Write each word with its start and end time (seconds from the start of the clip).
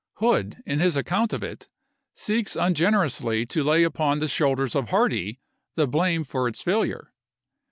Hood, 0.15 0.63
in 0.65 0.79
his 0.79 0.95
account 0.95 1.31
of 1.31 1.43
it, 1.43 1.69
seeks 2.15 2.55
ungenerously 2.55 3.45
to 3.45 3.61
lay 3.63 3.83
upon 3.83 4.17
the 4.17 4.27
shoulders 4.27 4.73
of 4.73 4.89
Hardee 4.89 5.37
the 5.75 5.85
blame 5.87 6.23
for 6.23 6.47
its 6.47 6.63
failure. 6.63 7.13